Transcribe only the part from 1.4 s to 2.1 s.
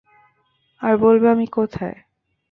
কোথায়!